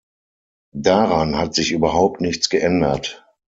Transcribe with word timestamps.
Daran 0.73 1.37
hat 1.37 1.53
sich 1.53 1.71
überhaupt 1.73 2.21
nichts 2.21 2.49
geändert! 2.49 3.23